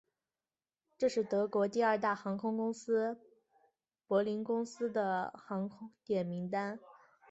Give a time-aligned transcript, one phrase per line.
[0.97, 3.21] 这是德国第二大航空公司
[4.07, 5.69] 柏林航空的航
[6.03, 6.79] 点名单。